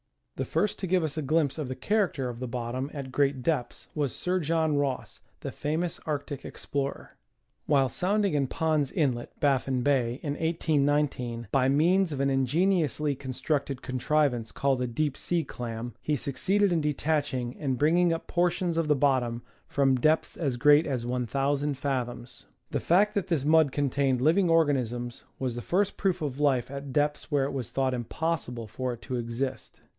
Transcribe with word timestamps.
The 0.35 0.45
first 0.45 0.79
to 0.79 0.87
give 0.87 1.03
us 1.03 1.15
a 1.15 1.21
glimpse 1.21 1.59
of 1.59 1.67
the 1.67 1.75
character 1.75 2.27
of 2.27 2.39
the 2.39 2.47
bottom 2.47 2.89
at 2.91 3.11
great 3.11 3.43
depths 3.43 3.87
was 3.93 4.15
Sir 4.15 4.39
John 4.39 4.75
Ross, 4.75 5.21
the 5.41 5.51
famous 5.51 5.99
Arctic 6.07 6.43
explorer. 6.43 7.15
Geography 7.69 7.85
of 7.85 7.91
the 7.91 7.93
Sea. 7.93 8.05
137 8.07 8.39
While 8.41 8.41
sounding 8.41 8.41
in 8.41 8.47
Ponds 8.47 8.91
Inlet, 9.13 9.39
Baffin 9.39 9.83
Bay, 9.83 10.19
in 10.23 10.31
1819, 10.33 11.49
by 11.51 11.69
means 11.69 12.11
of 12.11 12.19
an 12.19 12.31
ingeniously 12.31 13.13
constructed 13.15 13.83
contrivance 13.83 14.51
called 14.51 14.81
a 14.81 14.87
deep 14.87 15.15
sea 15.15 15.43
clam, 15.43 15.93
he 16.01 16.15
succeeded 16.15 16.71
in 16.71 16.81
detaching 16.81 17.55
and 17.59 17.77
bringing 17.77 18.11
up 18.11 18.25
portions 18.25 18.77
of 18.77 18.87
the 18.87 18.95
bot 18.95 19.21
tom 19.21 19.43
from 19.67 19.93
depths 19.93 20.35
as 20.35 20.57
great 20.57 20.87
as 20.87 21.05
1,000 21.05 21.75
fathoms. 21.77 22.47
The 22.71 22.79
fact 22.79 23.13
that 23.13 23.27
this 23.27 23.45
mud 23.45 23.71
contained 23.71 24.19
living 24.19 24.49
organisms 24.49 25.25
was 25.37 25.53
the 25.53 25.61
first 25.61 25.95
proof 25.97 26.23
of 26.23 26.39
life 26.39 26.71
at 26.71 26.91
depths 26.91 27.29
where 27.29 27.45
it 27.45 27.53
was 27.53 27.71
thoitght 27.71 27.93
impossible 27.93 28.65
for 28.65 28.93
it 28.93 29.03
to 29.03 29.17
exist. 29.17 29.79